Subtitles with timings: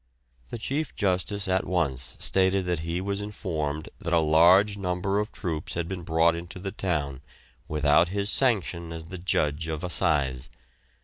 [0.49, 5.31] The Chief Justice at once stated that he was informed that a large number of
[5.31, 7.21] troops had been brought into the town,
[7.67, 10.49] without his sanction as the Judge of Assize.